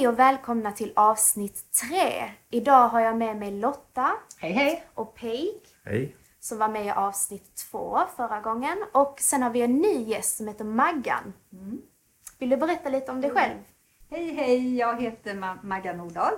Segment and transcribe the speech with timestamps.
[0.00, 2.30] Hej och välkomna till avsnitt tre.
[2.50, 4.84] Idag har jag med mig Lotta Hej hej!
[4.94, 6.16] och Peg Hej.
[6.38, 8.78] som var med i avsnitt två förra gången.
[8.92, 11.32] Och sen har vi en ny gäst som heter Maggan.
[12.38, 13.58] Vill du berätta lite om dig själv?
[14.10, 16.34] Hej hej, jag heter Ma- Magga Nordahl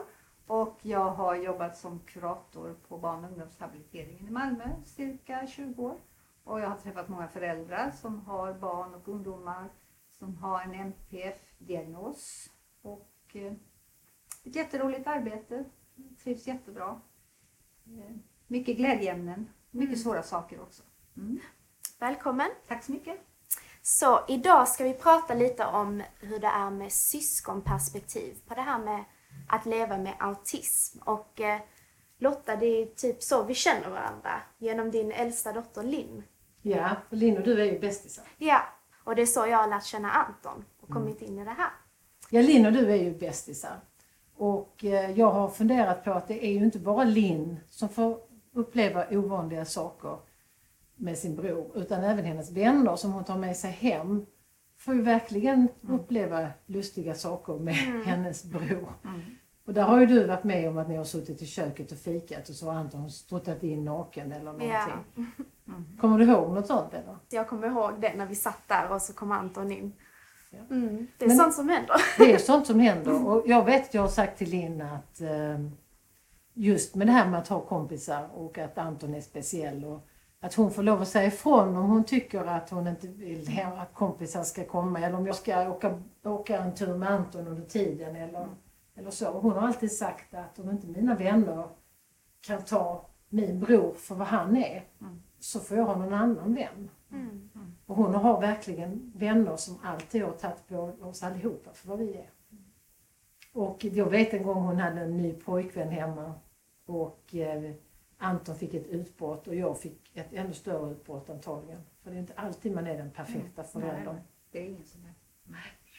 [0.47, 5.97] och jag har jobbat som kurator på barn och ungdomshabiliteringen i Malmö cirka 20 år.
[6.45, 9.69] Och jag har träffat många föräldrar som har barn och ungdomar
[10.19, 12.49] som har en NPF-diagnos.
[12.83, 13.53] Och eh,
[14.45, 15.65] ett jätteroligt arbete,
[16.23, 17.01] trivs jättebra.
[17.87, 18.17] Eh,
[18.47, 20.83] mycket glädjeämnen, mycket svåra saker också.
[21.17, 21.41] Mm.
[21.99, 22.51] Välkommen!
[22.69, 23.21] Tack så mycket.
[23.83, 28.79] Så idag ska vi prata lite om hur det är med syskonperspektiv på det här
[28.79, 29.05] med
[29.49, 30.99] att leva med autism.
[30.99, 31.61] Och eh,
[32.19, 36.23] Lotta, det är typ så vi känner varandra genom din äldsta dotter Linn.
[36.63, 38.25] Ja, Linn och du är ju bästisar.
[38.39, 38.63] Ja,
[39.05, 41.71] och det är så jag har lärt känna Anton och kommit in i det här.
[42.35, 43.81] Ja, Linn och du är ju bästisar.
[44.37, 48.19] Och eh, jag har funderat på att det är ju inte bara Linn som får
[48.53, 50.17] uppleva ovanliga saker
[50.97, 54.27] med sin bror, utan även hennes vänner som hon tar med sig hem
[54.79, 58.93] får ju verkligen uppleva lustiga saker med hennes bror.
[59.67, 61.99] Och där har ju du varit med om att ni har suttit i köket och
[61.99, 64.71] fikat och så har Anton struttat in naken eller någonting.
[64.71, 65.25] Ja.
[66.01, 67.17] Kommer du ihåg något sånt eller?
[67.31, 69.93] Jag kommer ihåg det när vi satt där och så kom Anton in.
[70.71, 71.95] Mm, det är Men- sånt som händer.
[72.19, 73.27] Det är sånt som händer.
[73.29, 75.59] Och jag vet att jag har sagt till Linn att eh,
[76.55, 80.07] just med det här med att ha kompisar och att Anton är speciell och
[80.41, 83.95] att hon får lov att säga ifrån om hon tycker att hon inte vill att
[83.95, 88.17] kompisar ska komma eller om jag ska åka, åka en tur med Anton under tiden
[88.17, 88.49] eller,
[88.95, 89.31] eller så.
[89.31, 91.69] Och hon har alltid sagt att om inte mina vänner
[92.41, 94.85] kan ta min bror för vad han är
[95.41, 96.91] så får jag ha någon annan vän.
[97.13, 97.49] Mm.
[97.87, 102.15] Och hon har verkligen vänner som alltid har tagit på oss allihopa för vad vi
[102.15, 102.31] är.
[103.53, 106.35] Och jag vet en gång hon hade en ny pojkvän hemma
[106.87, 107.73] och eh,
[108.19, 111.81] Anton fick ett utbrott och jag fick ett ännu större utbrott antagligen.
[112.03, 114.15] För det är inte alltid man är den perfekta föräldern.
[114.15, 115.15] Nej, det är ingen som är.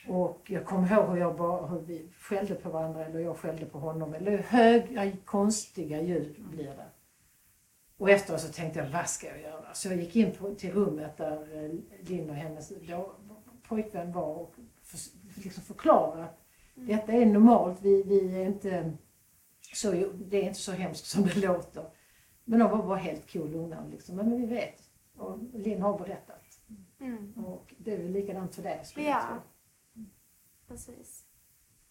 [0.07, 3.65] Och jag kommer ihåg hur, jag bara, hur vi skällde på varandra eller jag skällde
[3.65, 4.13] på honom.
[4.13, 6.85] Eller höga, konstiga ljud blir det.
[8.03, 9.73] Och efteråt så tänkte jag, vad ska jag göra?
[9.73, 11.71] Så jag gick in på, till rummet där eh,
[12.09, 13.15] Linn och hennes då,
[13.67, 14.99] pojkvän var och för,
[15.43, 17.81] liksom förklara att detta är normalt.
[17.81, 18.93] Vi, vi är inte
[19.73, 21.85] så, det är inte så hemskt som det låter.
[22.43, 23.85] Men de var bara helt cool lugna.
[23.91, 24.15] Liksom.
[24.15, 24.81] Men vi vet.
[25.17, 26.43] Och Linn har berättat.
[26.99, 27.33] Mm.
[27.45, 29.11] Och det är väl likadant för dig skulle Ja.
[29.11, 29.37] jag tro.
[30.67, 31.25] Precis.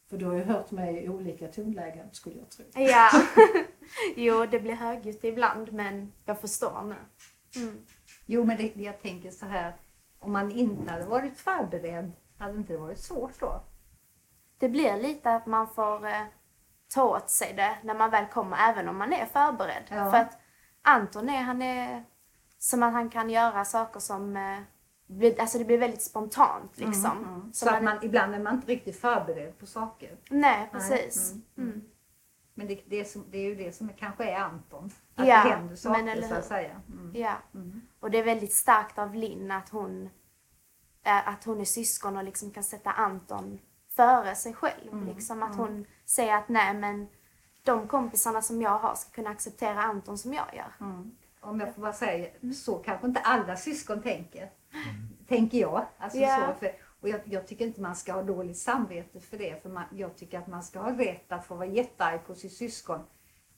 [0.09, 2.65] För du har ju hört mig i olika tonlägen skulle jag tro.
[2.75, 3.11] Ja,
[4.17, 6.97] jo det blir högljutt ibland men jag förstår nu.
[7.63, 7.87] Mm.
[8.27, 9.75] Jo, men det, jag tänker så här.
[10.19, 13.63] Om man inte hade varit förberedd, hade inte det varit svårt då?
[14.59, 16.23] Det blir lite att man får eh,
[16.95, 19.85] ta åt sig det när man väl kommer även om man är förberedd.
[19.89, 20.11] Ja.
[20.11, 20.39] För att
[20.83, 22.05] Anton är, han är
[22.59, 24.59] som att han kan göra saker som eh,
[25.39, 27.19] alltså det blir väldigt spontant liksom.
[27.19, 27.25] Mm.
[27.25, 30.17] Som Så att man, ibland är man inte riktigt förberedd på saker.
[30.31, 31.35] Nej, precis.
[31.57, 31.83] Mm.
[32.55, 32.67] Mm.
[32.67, 34.91] Men det, det, är, som, det är ju det som kanske är Anton.
[35.15, 36.81] Att Ja, det händer saker så att säga.
[36.89, 37.13] Mm.
[37.15, 37.35] Ja.
[37.55, 37.81] Mm.
[38.01, 40.11] Och det är väldigt starkt av Linn att hon
[41.05, 43.59] eh, att hon är syskon och liksom kan sätta Anton
[43.97, 45.07] före sig själv.
[45.07, 47.09] Liksom att hon säger att nej men
[47.63, 50.73] de kompisarna som jag har ska kunna acceptera Anton som jag gör.
[50.81, 51.17] Mm.
[51.41, 54.51] Om jag får bara säga, så kanske inte alla syskon tänker.
[55.29, 55.87] Tänker jag.
[55.99, 56.47] Alltså Ja.
[56.49, 56.73] så, för,
[57.03, 59.63] och jag, jag tycker inte man ska ha dåligt samvete för det.
[59.63, 62.53] För man, jag tycker att man ska ha rätt att få vara jättearg på sitt
[62.53, 63.01] syskon.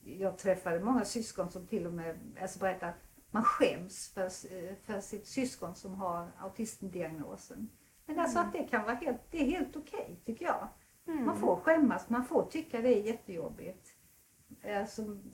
[0.00, 4.28] Jag träffade många syskon som till och med alltså berättar att man skäms för,
[4.86, 7.70] för sitt syskon som har autismdiagnosen.
[8.06, 10.68] Men alltså att det kan vara helt, det är helt okej tycker jag.
[11.24, 13.88] Man får skämmas, man får tycka det är jättejobbigt.
[14.62, 15.32] Eh, som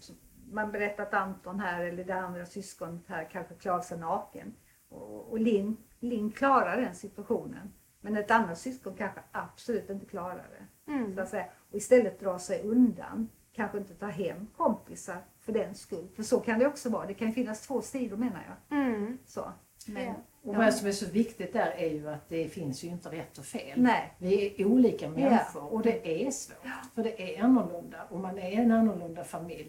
[0.51, 4.55] man berättar att Anton här eller det andra syskonet här kanske klarar sig naken.
[4.89, 7.73] Och, och Linn, Linn klarar den situationen.
[8.01, 10.93] Men ett annat syskon kanske absolut inte klarar det.
[10.93, 11.15] Mm.
[11.15, 11.45] Så att säga.
[11.71, 13.29] Och istället dra sig undan.
[13.53, 16.09] Kanske inte ta hem kompisar för den skull.
[16.17, 17.07] För så kan det också vara.
[17.07, 18.79] Det kan ju finnas två sidor menar jag.
[18.79, 19.19] Mm.
[19.27, 19.53] Så.
[19.87, 20.51] Men, Ja.
[20.51, 23.39] Och vad som är så viktigt där är ju att det finns ju inte rätt
[23.39, 23.83] och fel.
[23.83, 24.15] Nej.
[24.19, 26.57] Vi är olika människor och det är svårt.
[26.95, 29.69] För det är annorlunda och man är en annorlunda familj.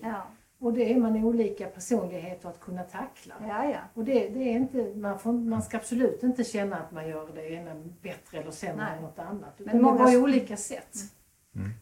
[0.61, 3.35] Och det är man olika personligheter att kunna tackla.
[3.47, 3.79] ja, ja.
[3.93, 7.29] Och det, det är inte, man, får, man ska absolut inte känna att man gör
[7.35, 9.59] det ena bättre eller sämre än något annat.
[9.59, 10.97] Men det många- var ju olika sätt.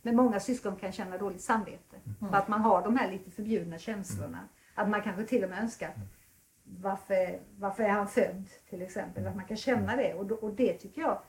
[0.01, 1.97] Men många syskon kan känna dåligt samvete.
[2.19, 4.39] För att man har de här lite förbjudna känslorna.
[4.75, 5.91] Att man kanske till och med önskar
[6.63, 9.27] varför, varför är han född till exempel.
[9.27, 11.21] Att man kan känna det och, då, och det tycker jag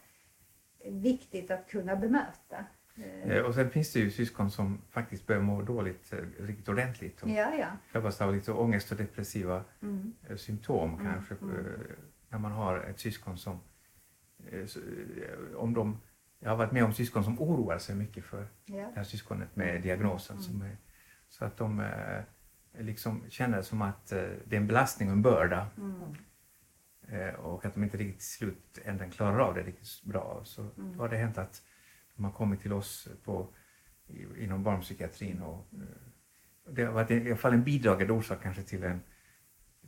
[0.80, 2.64] är viktigt att kunna bemöta.
[2.96, 7.22] Eh, Och sen finns det ju syskon som faktiskt börjar må dåligt eh, riktigt ordentligt
[7.22, 7.66] och Ja, ja.
[7.92, 10.12] drabbas av lite ångest och depressiva Mm.
[10.28, 11.34] eh, symptom Mm, kanske.
[11.34, 11.56] mm.
[12.28, 13.60] När man har ett syskon som...
[15.56, 16.00] Om de,
[16.38, 18.76] jag har varit med om syskon som oroar sig mycket för ja.
[18.76, 20.38] det här syskonet med diagnosen.
[20.50, 20.62] Mm.
[20.62, 20.76] Är,
[21.28, 21.86] så att de
[22.78, 25.66] liksom känner som att det är en belastning och en börda.
[25.78, 27.36] Mm.
[27.36, 30.40] Och att de inte riktigt i slutändan klarar av det riktigt bra.
[30.44, 30.96] Så Mm.
[30.96, 31.62] då har det hänt att
[32.20, 33.46] de har kommit till oss på,
[34.38, 35.42] inom barnpsykiatrin.
[35.42, 39.00] Och, eh, det har varit i alla fall en bidragande orsak kanske till, en,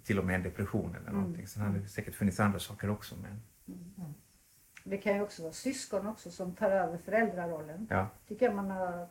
[0.04, 1.20] till och med en depression eller Mm.
[1.20, 1.46] någonting.
[1.46, 3.14] Sen har det säkert funnits andra saker också.
[3.22, 3.40] Men,
[4.84, 7.86] Det kan ju också vara syskon också som tar över föräldrarollen.
[7.90, 8.08] ja.
[8.28, 9.08] tycker jag man har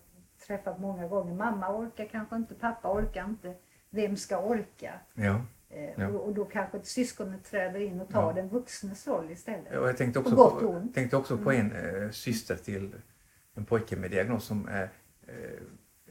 [0.48, 1.34] träffat många gånger.
[1.36, 3.56] Mamma orkar kanske inte, pappa orkar inte.
[3.90, 5.00] Vem ska orka?
[5.14, 5.42] Ja.
[5.70, 6.08] Eh, Ja.
[6.08, 8.34] och, då kanske ett syskonet träder in och tar Ja.
[8.34, 9.78] den vuxnes roll istället.
[9.78, 12.96] Och jag tänkte också, På tänkte också på en eh, syster till
[13.56, 14.88] en pojke med diagnos som eh, eh,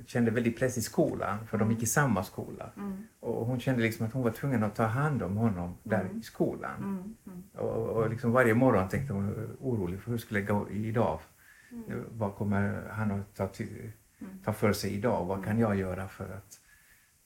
[0.07, 2.71] kände väldigt press i skolan, för de gick i samma skola.
[2.77, 6.01] Mm, Och hon kände liksom att hon var tvungen att ta hand om honom där
[6.01, 6.19] Mm.
[6.19, 6.77] i skolan.
[6.77, 7.43] mm, mm.
[7.69, 11.21] Och, och liksom varje morgon tänkte hon eh, orolig för hur skulle det gå idag?
[11.89, 14.39] Eh, Vad kommer han att ta, till, Mm.
[14.45, 15.25] ta för sig idag?
[15.25, 16.61] Vad kan jag göra för att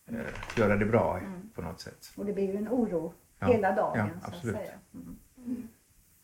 [0.07, 1.51] eh, göra det bra Mm.
[1.55, 2.13] på något sätt?
[2.17, 3.99] Och det blir ju en oro Ja, hela dagen.
[4.15, 4.57] ja, så att absolut.
[4.57, 4.73] säga.
[4.95, 5.69] Mm.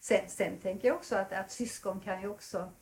[0.01, 2.73] Sen, sen tänker jag också att, att syskon kan ju också,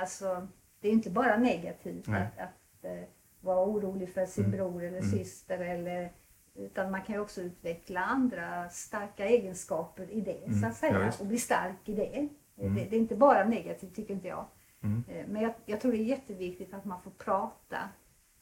[0.00, 0.48] alltså,
[0.80, 2.22] det är inte bara negativt Nej.
[2.22, 3.02] att, att eh,
[3.40, 4.56] vara orolig för sin Mm.
[4.56, 5.10] bror eller Mm.
[5.10, 6.12] syster eller
[6.54, 11.00] utan man kan ju också utveckla andra starka egenskaper i det Mm, så att säga
[11.00, 12.28] ja, och bli stark i det.
[12.58, 12.74] Mm.
[12.74, 12.84] det.
[12.84, 14.44] Det är inte bara negativt tycker inte jag.
[14.82, 15.04] Mm.
[15.08, 17.78] Eh, Men jag, jag tror det är jätteviktigt att man får prata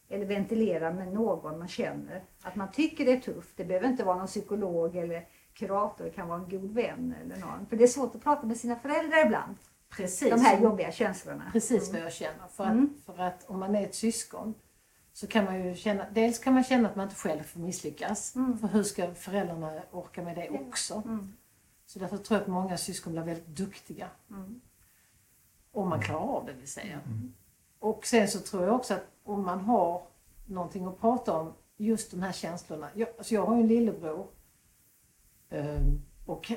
[0.08, 2.22] eller ventilera med någon man känner.
[2.42, 3.56] Att man tycker det är tufft.
[3.56, 6.04] Det behöver inte vara någon psykolog eller kurator.
[6.04, 7.66] Det kan vara en god vän eller någon.
[7.66, 9.54] För det är svårt att prata med sina föräldrar ibland.
[9.90, 10.30] Precis.
[10.30, 11.50] De här jobbiga känslorna.
[11.52, 12.48] Precis vad jag känner.
[12.48, 12.94] För att, Mm.
[13.06, 14.54] för att om man är ett syskon
[15.12, 18.36] så kan man ju känna, dels kan man känna att man inte själv får misslyckas.
[18.36, 18.58] Mm.
[18.58, 21.02] För hur ska föräldrarna orka med det också?
[21.06, 21.32] Mm.
[21.86, 24.08] Så därför tror jag att många syskon blir väldigt duktiga.
[24.30, 24.60] Mm.
[25.72, 27.00] Om man klarar av det vill säga.
[27.06, 27.34] Mm.
[27.78, 30.02] Och sen så tror jag också att om man har
[30.46, 32.88] någonting att prata om, just de här känslorna.
[32.94, 34.26] Jag, alltså jag har ju en lillebror.
[35.50, 36.52] ehm, Och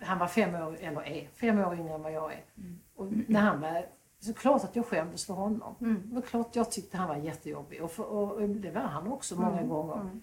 [0.00, 2.44] han var fem år, eller är fem år yngre än vad jag är.
[2.58, 2.78] Mm.
[2.96, 3.86] Och när han var,
[4.20, 5.74] så klart att jag skämdes för honom.
[5.80, 6.02] Mm.
[6.08, 9.40] Det var klart jag tyckte han var jättejobbig och, för, och det var han också
[9.40, 9.68] många Mm.
[9.68, 9.94] gånger.
[10.00, 10.22] Mm.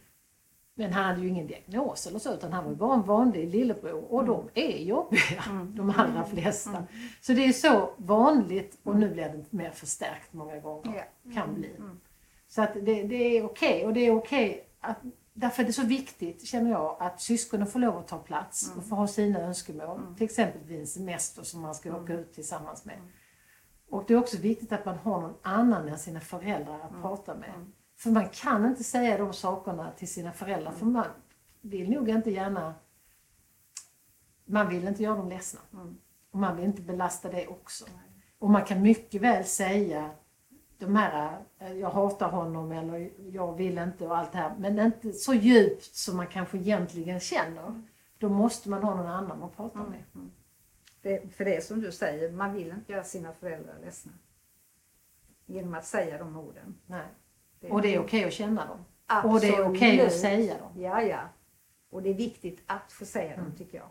[0.76, 4.14] Men han hade ju ingen diagnos eller så utan han var bara en vanlig lillebror
[4.14, 5.76] och de är jobbiga, Mm.
[5.76, 6.84] de allra flesta.
[7.22, 11.06] Så det är så vanligt och nu blir det mer förstärkt många gånger.
[11.34, 11.76] Kan bli.
[11.78, 12.00] Mm.
[12.48, 14.98] Så att det, det är okej och det är okej att
[15.40, 18.86] Därför är det så viktigt, känner jag, att syskonen får lov att ta plats och
[18.86, 20.16] få ha sina önskemål.
[20.18, 23.00] Till exempel vid en semester som man ska åka ut tillsammans med.
[23.90, 27.36] Och det är också viktigt att man har någon annan än sina föräldrar att prata
[27.36, 27.54] med.
[27.98, 31.08] För man kan inte säga de sakerna till sina föräldrar för man
[31.62, 32.76] vill nog inte gärna...
[34.46, 35.60] Man vill inte göra dem ledsna.
[35.74, 35.98] Mm.
[36.32, 37.86] Och man vill inte belasta det också.
[38.40, 40.12] Och man kan mycket väl säga
[40.80, 44.56] de här, eh, jag hatar honom eller jag vill inte och allt det här.
[44.60, 47.84] Men inte så djupt som man kanske egentligen känner.
[48.18, 50.04] Då måste man ha någon annan att prata med.
[51.02, 54.12] Det, för det är som du säger, man vill inte göra sina föräldrar ledsna.
[55.46, 56.76] Genom att säga de orden.
[56.86, 57.08] Nej.
[57.62, 58.86] Och det är okej att känna dem.
[59.06, 59.36] Absolut.
[59.36, 60.72] Och det är okej att säga dem.
[60.82, 61.22] Ja, ja.
[61.90, 63.90] Och det är viktigt att få säga dem tycker jag.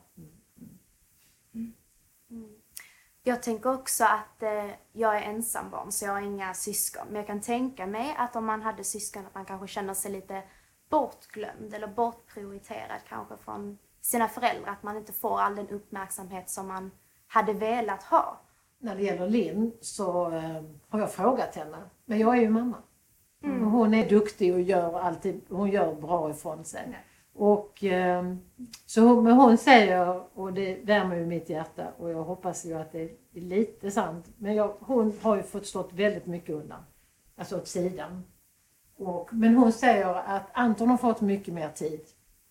[3.29, 7.07] Jag tänker också att eh, jag är ensambarn så jag har inga syskon.
[7.07, 10.13] Men jag kan tänka mig att om man hade syskon att man kanske känner sig
[10.13, 10.43] lite
[10.91, 14.73] bortglömd eller bortprioriterad kanske från sina föräldrar.
[14.73, 16.91] Att man inte får all den uppmärksamhet som man
[17.27, 18.41] hade velat ha.
[18.79, 21.79] När det gäller Linn så eh, har jag frågat henne.
[22.05, 22.77] Men jag är ju mamma.
[23.43, 26.83] Och hon är duktig och gör alltid, hon gör bra ifrån sig.
[26.91, 27.05] Nej.
[27.39, 28.35] Och eh,
[28.87, 32.75] så hon, men hon säger, och det värmer ju mitt hjärta och jag hoppas ju
[32.75, 34.27] att det är lite sant.
[34.39, 36.81] Men jag, hon har ju fått stått väldigt mycket undan.
[37.37, 38.25] Alltså åt sidan.
[38.99, 42.01] Och, men hon säger att Anton har fått mycket mer tid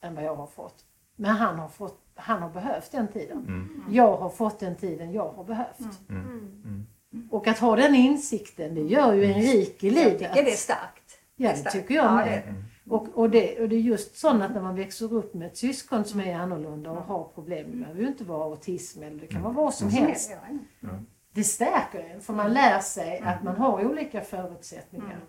[0.02, 0.86] än vad jag har fått.
[1.16, 3.38] Men han har, fått, han har behövt den tiden.
[3.38, 3.84] Mm.
[3.92, 6.10] Jag har fått den tiden jag har behövt.
[6.10, 6.22] Mm.
[6.66, 7.30] Mm.
[7.32, 10.20] Och att ha den insikten, det gör ju en rik i Jag livet.
[10.20, 11.20] tycker det är starkt.
[11.36, 11.76] Ja, är det starkt.
[11.76, 12.28] tycker jag ja, med.
[12.28, 12.54] är det.
[12.90, 15.58] Och, och, det, och det är just sånt att när man växer upp med ett
[15.58, 19.28] syskon som är annorlunda och har problem, det behöver ju inte vara autism eller det
[19.28, 20.32] kan vara vad som helst.
[20.32, 20.90] Ja, ja.
[21.32, 25.20] Det stärker en för man lär sig att man har olika förutsättningar.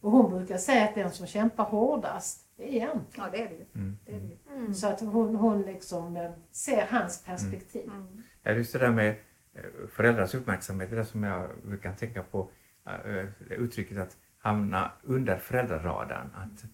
[0.00, 3.04] Och hon brukar säga att den som kämpar hårdast, det är Anton.
[3.16, 3.78] ja, det är det.
[3.78, 3.98] Mm.
[4.06, 4.26] Det är det
[4.66, 4.74] ju.
[4.74, 7.90] Så att hon, hon liksom eh, ser hans perspektiv.
[8.42, 12.22] Ja, just det där med eh, föräldrars uppmärksamhet, det är det som jag brukar tänka
[12.22, 12.50] på,
[12.86, 16.30] eh, uttrycket att hamna under föräldraradarn.
[16.34, 16.64] Att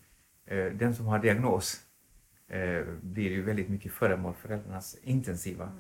[0.57, 1.81] den som har diagnos
[2.49, 5.73] eh, blir ju väldigt mycket föremål för föräldrarnas intensiva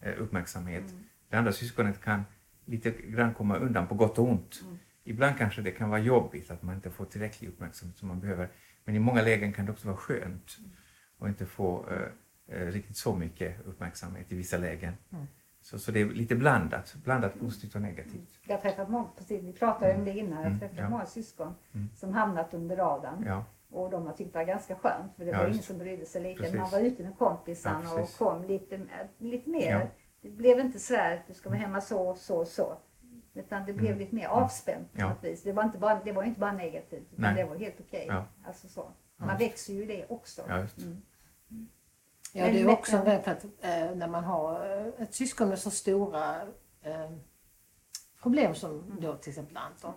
[0.00, 0.84] eh, uppmärksamhet.
[1.28, 2.22] Det andra syskonet kan
[2.64, 4.62] lite grann komma undan på gott och ont.
[5.04, 8.48] Ibland kanske det kan vara jobbigt att man inte får tillräcklig uppmärksamhet som man behöver.
[8.84, 10.58] Men i många lägen kan det också vara skönt
[11.18, 14.94] att inte få eh, eh, riktigt så mycket uppmärksamhet i vissa lägen.
[15.62, 18.38] Så, så det är lite blandat, blandat positivt och negativt.
[18.46, 20.88] Jag träffat många, precis, vi pratade om det innan, jag Mm, träffat ja.
[20.88, 21.88] många syskon Mm.
[21.94, 23.24] som hamnat under radarn.
[23.26, 23.44] Ja,
[23.74, 26.06] Och de har tyckt det var ganska skönt för det Ja, var ingen som brydde
[26.06, 26.42] sig lika.
[26.42, 26.58] Precis.
[26.58, 28.80] Man var ute med kompisarna Ja, och kom lite,
[29.18, 29.70] lite mer.
[29.70, 29.80] Ja.
[30.20, 32.76] Det blev inte så där att du ska vara hemma så, så, så.
[33.34, 33.98] Utan det blev Mm.
[33.98, 35.08] lite mer avspänt på Ja.
[35.08, 35.42] något vis.
[35.42, 37.34] Det var inte bara, det var inte bara negativt utan Nej.
[37.34, 38.04] det var helt okej.
[38.08, 38.24] Ja.
[38.46, 38.90] Alltså så.
[39.18, 40.42] Ja, Man växer ju i det också.
[40.48, 40.78] ja just.
[40.78, 41.02] Mm.
[42.32, 45.48] Ja, det är också en grej för att eh, när man har eh, ett syskon
[45.48, 46.42] med så stora
[46.82, 47.10] eh,
[48.22, 49.94] problem som då till exempel Anton.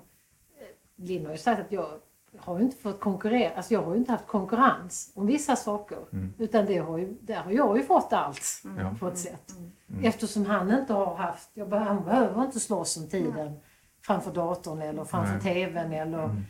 [0.60, 2.00] Eh, Linn har ju sagt att jag
[2.38, 5.98] har ju inte fått konkurrera, alltså jag har ju inte haft konkurrens om vissa saker.
[6.14, 6.34] Mm.
[6.38, 8.42] Utan det har ju, där har jag ju fått allt
[8.78, 8.96] Ja.
[9.00, 9.52] på ett sätt.
[9.90, 10.04] Mm.
[10.06, 13.60] Eftersom han inte har haft, jag han behöver inte slåss om tiden
[14.02, 15.42] framför datorn eller framför Nej.
[15.42, 16.42] tvn eller Mm.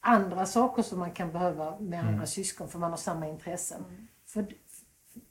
[0.00, 2.26] andra saker som man kan behöva med andra Mm.
[2.26, 3.84] syskon för man har samma intressen.
[4.26, 4.46] För,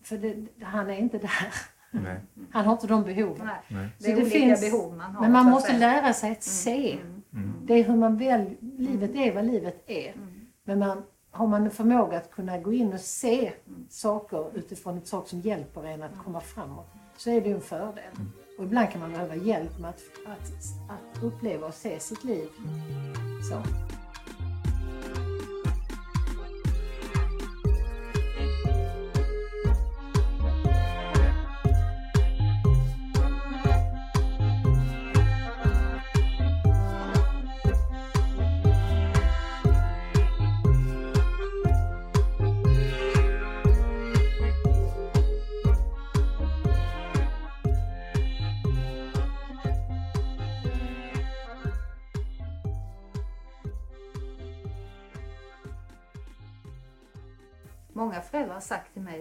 [0.03, 1.53] för det, han är inte där.
[1.91, 2.19] Nej,
[2.51, 3.45] Han har inte de behoven.
[3.45, 3.55] Nej.
[3.67, 3.89] nej.
[3.99, 5.21] Det är Så det olika finns- behov man har.
[5.21, 6.99] Men man så måste lära sig att se.
[7.33, 7.53] Mm.
[7.65, 8.45] Det är hur man väl,
[8.77, 10.13] livet är vad livet är.
[10.63, 13.51] Men man, har man en förmåga att kunna gå in och se
[13.89, 16.87] saker utifrån ett sak som hjälper en att komma framåt
[17.17, 18.13] så är det en fördel.
[18.57, 20.51] Och ibland kan man behöva hjälp med att, att,
[20.89, 22.47] att uppleva och se sitt liv.
[23.49, 23.57] Så.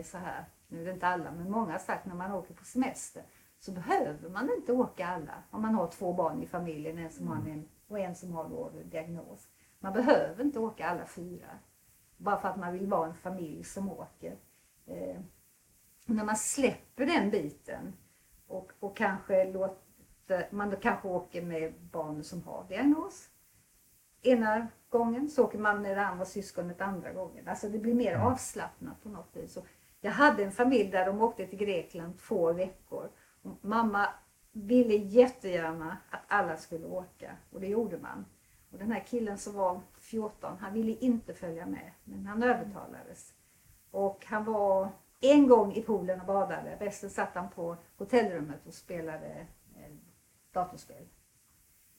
[0.03, 2.55] Mig så här, nu är det inte alla, men många har sagt när man åker
[2.55, 3.23] på semester
[3.59, 5.43] så behöver man inte åka alla.
[5.51, 8.49] Om man har två barn i familjen, en som har en och en som har
[8.49, 9.49] då diagnos.
[9.81, 11.59] Man behöver inte åka alla fyra.
[12.17, 14.37] Bara för att man vill vara en familj som åker.
[14.87, 15.21] Eh,
[16.07, 17.93] när man släpper den biten
[18.47, 23.29] och, och kanske låter, man då kanske åker med barn som har diagnos
[24.23, 27.49] ena gången, så åker man med det andra syskonet andra gången.
[27.49, 29.57] Alltså det blir mer avslappnat på något vis.
[29.57, 29.67] Och
[30.05, 33.11] jag hade en familj där de åkte till Grekland två veckor.
[33.61, 34.09] Mamma
[34.53, 38.25] ville jättegärna att alla skulle åka och det gjorde man.
[38.71, 43.35] Och den här killen som var 14, han ville inte följa med, men han övertalades.
[43.91, 44.89] Och han var
[45.21, 49.93] en gång i poolen och badade, resten satt han på hotellrummet och spelade eh,
[50.53, 51.09] datorspel.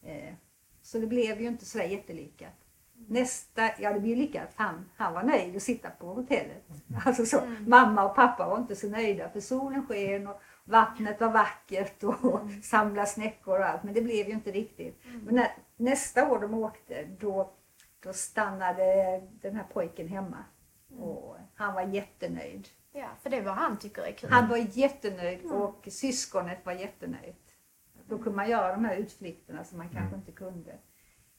[0.02, 0.34] Eh,
[0.82, 2.63] så det blev ju inte sådär jättelyckat.
[3.08, 4.50] Nästa, ja det blev ju lyckat.
[4.56, 6.64] Han, han var nöjd att sitta på hotellet.
[7.06, 11.32] Alltså så, Mamma och pappa var inte så nöjda för solen sken och, vattnet var
[11.32, 13.84] vackert och samla snäckor och allt.
[13.84, 15.02] Men det blev ju inte riktigt.
[15.24, 17.54] Men när, nästa år de åkte då,
[18.00, 18.84] då stannade
[19.42, 20.44] den här pojken hemma.
[21.00, 22.68] Och han var jättenöjd.
[22.92, 24.30] Ja, för det vad han tycker är kul.
[24.30, 27.56] Han var jättenöjd och syskonet var jättenöjt.
[28.08, 30.78] Då kunde man göra de här utflykterna som man kanske inte kunde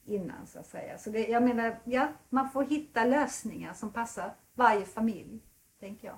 [0.05, 0.97] innan så att säga.
[0.97, 5.39] Så det, jag menar, ja, man får hitta lösningar som passar varje familj,
[5.79, 6.17] tänker jag.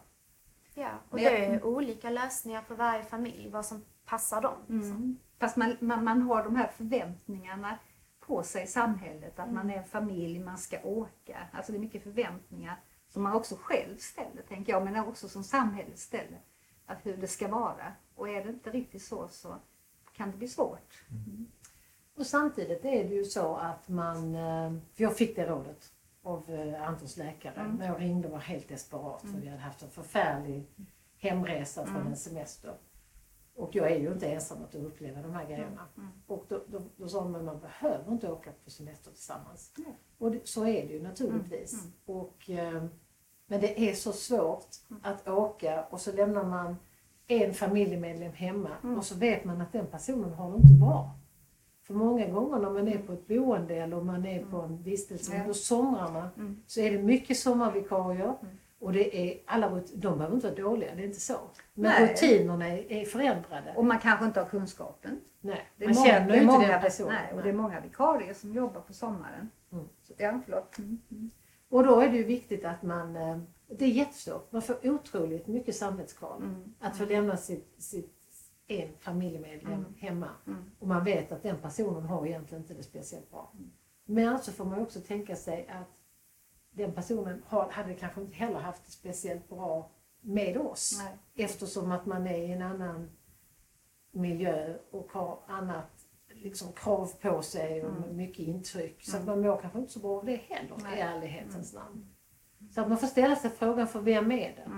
[0.74, 4.58] Ja, och Men det jag- är olika lösningar för varje familj, vad som passar dem.
[4.68, 4.92] Liksom.
[4.98, 5.18] Mm.
[5.40, 7.78] Fast man, man, man har de här förväntningarna
[8.20, 11.38] på sig i samhället, att man är en familj, man ska åka.
[11.52, 12.76] Alltså det är mycket förväntningar
[13.10, 16.40] som man också själv ställer, tänker jag, men också som samhället ställer.
[16.86, 17.94] Att hur det ska vara.
[18.16, 19.56] Och är det inte riktigt så så
[20.14, 21.04] kan det bli svårt.
[22.18, 25.92] Och samtidigt är det ju så att man, eh, för jag fick det rådet
[26.24, 27.76] av eh, Antons läkare Mm.
[27.76, 30.64] när jag ringde och var helt desperat för vi hade haft en förfärlig
[31.18, 32.08] hemresa från Mm.
[32.08, 32.74] en semester.
[33.56, 35.86] Och jag är ju inte ensam att uppleva de här grejerna.
[35.98, 36.10] Mm.
[36.28, 39.74] Och då, då, då sa de att man behöver inte åka på semester tillsammans.
[39.78, 39.98] Nej.
[40.18, 41.74] Och det, så är det ju naturligtvis.
[41.74, 41.94] Mm.
[42.06, 42.84] Och, eh,
[43.48, 45.02] men det är så svårt Mm.
[45.06, 46.78] att åka och så lämnar man
[47.28, 48.98] en familjemedlem hemma Mm.
[48.98, 51.12] och så vet man att den personen har det inte bra.
[51.88, 55.32] För många gånger när man är på ett boende eller man är på en vistelse
[55.36, 55.42] Ja.
[55.42, 56.62] under somrarna Mm.
[56.68, 58.58] så är det mycket sommarvikarier Mm.
[58.80, 61.38] och det är alla, de behöver inte vara dåliga, det är inte så.
[61.74, 62.12] Men Nej.
[62.14, 63.74] rutinerna är, är förändrade.
[63.76, 65.20] Och man kanske inte har kunskapen.
[65.42, 67.14] Nej, Det är man många, känner ju inte många, den personen.
[67.14, 69.50] Nej, och det är många vikarier som jobbar på sommaren.
[69.72, 69.86] Mm.
[70.04, 70.78] Så, ja, förlåt.
[70.78, 70.98] Mm.
[71.12, 71.30] Mm.
[71.70, 75.48] Och då är det ju viktigt att man, eh, det är jättestort, man får otroligt
[75.48, 76.42] mycket samvetskval.
[76.44, 76.74] Mm.
[76.80, 78.14] Att få lämna sitt, sitt
[78.68, 79.94] en familjemedlem Mm.
[79.98, 80.72] hemma Mm.
[80.80, 83.52] och man vet att den personen har egentligen inte det speciellt bra.
[84.06, 85.88] Men så får man också tänka sig att
[86.72, 89.90] den personen har, hade kanske inte heller haft det speciellt bra
[90.22, 91.02] med oss.
[91.04, 91.46] Nej.
[91.46, 93.10] Eftersom att man är i en annan
[94.12, 98.16] miljö och har annat liksom, krav på sig och Mm.
[98.18, 99.04] mycket intryck.
[99.04, 99.36] Så att Mm.
[99.42, 100.98] man mår kanske inte så bra av det heller Nej.
[100.98, 102.10] i ärlighetens namn.
[102.72, 104.70] Så att man får ställa sig frågan för vem är det?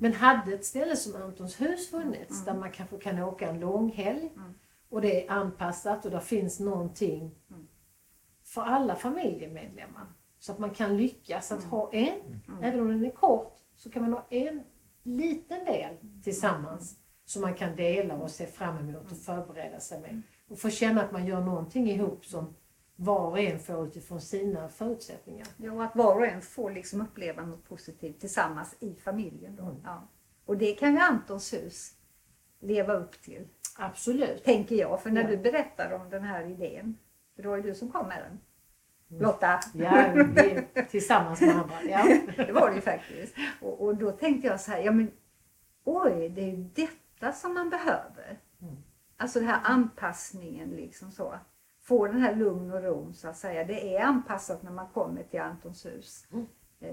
[0.00, 2.44] Men hade ett ställe som Antons hus funnits Mm.
[2.44, 4.54] där man kanske kan åka en långhelg Mm.
[4.88, 7.66] och det är anpassat och där finns någonting Mm.
[8.44, 10.06] för alla familjemedlemmar.
[10.38, 14.02] Så att man kan lyckas att ha en, även om den är kort, så kan
[14.02, 14.62] man ha en
[15.02, 20.22] liten del tillsammans som man kan dela och se fram emot och förbereda sig med.
[20.48, 22.54] Och få känna att man gör någonting ihop som
[23.02, 25.46] var och en får utifrån sina förutsättningar.
[25.56, 29.56] Ja, och att var och en får liksom uppleva något positivt tillsammans i familjen.
[29.56, 29.62] Då.
[29.62, 29.76] Mm.
[29.84, 30.08] Ja.
[30.44, 31.92] Och det kan ju Antons hus
[32.60, 34.44] leva upp till, Absolut.
[34.44, 35.02] tänker jag.
[35.02, 35.28] För när Ja.
[35.28, 36.98] du berättar om den här idén,
[37.36, 38.40] för det var ju du som kom med den.
[39.10, 39.22] Mm.
[39.22, 41.82] Lotta, Ja, vi, tillsammans med andra.
[41.88, 42.04] Ja.
[42.36, 43.34] det var det ju faktiskt.
[43.60, 45.10] Och, och då tänkte jag så här, ja men
[45.84, 48.38] oj, det är ju detta som man behöver.
[48.62, 48.76] Mm.
[49.16, 51.34] Alltså den här anpassningen liksom så.
[51.90, 53.64] Få den här lugn och ron så att säga.
[53.64, 56.26] Det är anpassat när man kommer till Antons hus.
[56.32, 56.46] Mm.
[56.80, 56.90] Eh,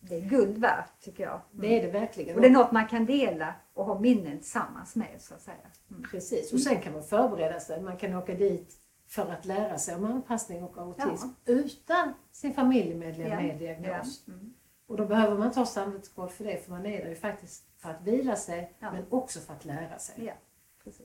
[0.00, 1.40] det är guld värt tycker jag.
[1.50, 2.34] Det är det verkligen.
[2.36, 5.56] Och det är något man kan dela och ha minnen tillsammans med så att säga.
[5.90, 6.02] Mm.
[6.10, 7.82] Precis, och sen kan man förbereda sig.
[7.82, 8.76] Man kan åka dit
[9.08, 13.40] för att lära sig om anpassning och autism utan sin familjemedlem Ja.
[13.40, 14.22] med diagnos.
[14.26, 14.32] Ja.
[14.32, 14.54] Mm.
[14.86, 17.90] Och då behöver man ta samvetskval för det, för man är där ju faktiskt för
[17.90, 18.92] att vila sig, Ja.
[18.92, 20.24] men också för att lära sig.
[20.26, 20.32] Ja.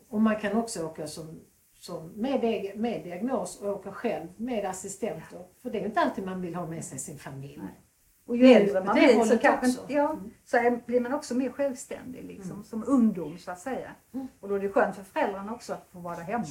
[0.10, 1.40] Och man kan också åka som,
[1.84, 5.46] som med, med diagnos och åka själv med assistenter.
[5.62, 7.58] För det är inte alltid man vill ha med sig sin familj.
[7.64, 7.82] Nej.
[8.26, 10.32] Och ju äldre man blir så, kanske, ja, Mm.
[10.46, 12.64] så är, blir man också mer självständig liksom, Mm.
[12.64, 13.92] som ungdom så att säga.
[14.14, 14.28] Mm.
[14.40, 16.46] Och då är det skönt för föräldrarna också att få vara hemma.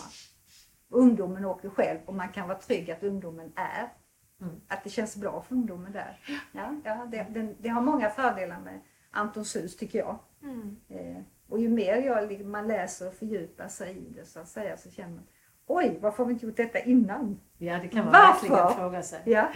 [0.88, 3.92] Ungdomen åker själv och man kan vara trygg att ungdomen är.
[4.40, 4.60] Mm.
[4.68, 6.20] Att det känns bra för ungdomen där.
[6.52, 10.18] Ja, ja, det, det, det har många fördelar med Antons hus tycker jag.
[10.42, 10.76] Mm.
[10.88, 14.48] Eh, och ju mer jag, liksom, man läser och fördjupar sig i det så att
[14.48, 15.24] säga så känner man
[15.66, 17.40] Oj, varför har vi inte gjort detta innan?
[17.58, 18.48] Ja, det kan man Varför?
[18.48, 19.22] verkligen fråga sig.
[19.26, 19.52] Ja,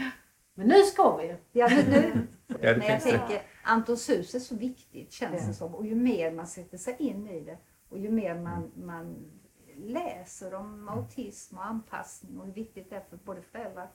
[0.54, 1.36] Men nu ska vi!
[1.52, 2.26] ja nu, nu.
[2.60, 5.48] Ja, det Men jag tänker, Antons hus är så viktigt känns Ja.
[5.48, 5.74] det som.
[5.74, 9.30] Och ju mer man sätter sig in i det och ju mer man, man
[9.74, 13.88] läser om autism och anpassning och hur viktigt det är för både föräldrar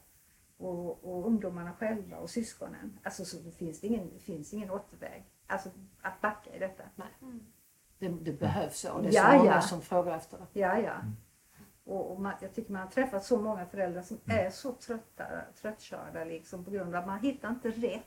[0.57, 2.99] och, och ungdomarna själva och syskonen.
[3.03, 5.23] Alltså så det finns det ingen, det finns ingen återväg.
[5.51, 5.69] Alltså
[6.01, 6.83] att backa i detta.
[7.21, 7.45] Mm.
[7.99, 8.99] Det, det behövs så.
[9.01, 9.61] Det är Ja, så många ja.
[9.61, 10.59] som frågar efter det.
[10.59, 10.95] Ja, ja.
[11.83, 15.25] Och, och man, jag tycker man har träffat så många föräldrar som är så trötta,
[15.61, 18.03] tröttkörda liksom på grund av att man hittar inte rätt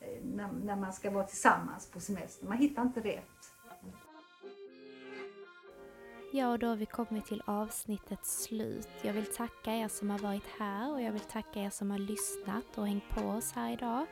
[0.00, 2.46] eh, när, när man ska vara tillsammans på semester.
[2.46, 3.24] Man hittar inte rätt.
[6.32, 8.88] Ja, och då har vi kommit till avsnittets slut.
[9.02, 11.98] Jag vill tacka er som har varit här och jag vill tacka er som har
[11.98, 14.06] lyssnat och hängt på oss här idag.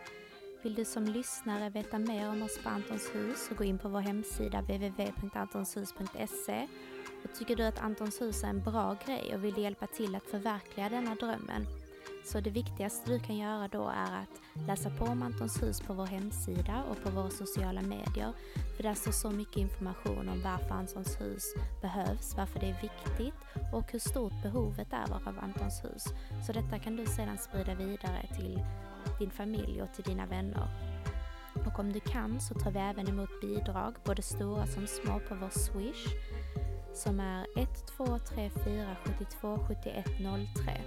[0.62, 3.88] Vill du som lyssnare veta mer om oss på Antons hus så gå in på
[3.88, 6.68] vår hemsida www.antonshus.se
[7.24, 10.26] och tycker du att Antons hus är en bra grej och vill hjälpa till att
[10.26, 11.66] förverkliga denna drömmen
[12.24, 15.94] så det viktigaste du kan göra då är att läsa på om Antons hus på
[15.94, 18.32] vår hemsida och på våra sociala medier.
[18.76, 23.34] För där står så mycket information om varför Antons hus behövs, varför det är viktigt
[23.72, 26.04] och hur stort behovet är av Antons hus.
[26.46, 28.60] Så detta kan du sedan sprida vidare till
[29.18, 30.68] din familj och till dina vänner.
[31.66, 35.34] Och om du kan så tar vi även emot bidrag, både stora som små, på
[35.34, 36.06] vår Swish
[36.94, 40.04] som är 1234 72 71
[40.64, 40.80] 03.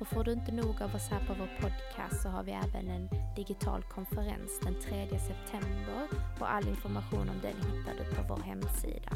[0.00, 2.88] Och får du inte nog av oss här på vår podcast så har vi även
[2.88, 6.08] en digital konferens den 3 september
[6.40, 9.10] och all information om den hittar du på vår hemsida.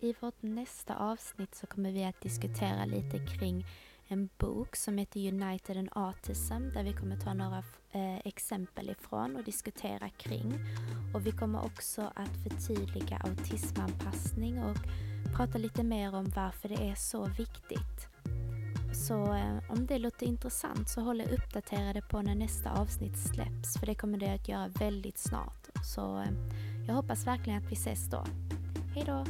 [0.00, 3.66] I vårt nästa avsnitt så kommer vi att diskutera lite kring
[4.12, 9.36] en bok som heter United and Autism där vi kommer ta några eh, exempel ifrån
[9.36, 10.54] och diskutera kring.
[11.14, 14.76] Och vi kommer också att förtydliga autismanpassning och
[15.36, 18.08] prata lite mer om varför det är så viktigt.
[18.94, 23.78] Så eh, om det låter intressant så håll er uppdaterade på när nästa avsnitt släpps
[23.78, 25.68] för det kommer det att göra väldigt snart.
[25.94, 26.32] Så eh,
[26.86, 28.24] jag hoppas verkligen att vi ses då.
[28.94, 29.24] Hejdå!